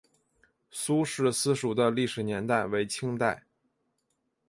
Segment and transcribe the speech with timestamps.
[0.71, 3.43] 苏氏私塾的历史年代为清代。